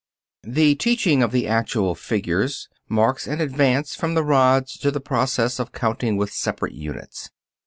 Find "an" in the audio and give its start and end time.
3.27-3.39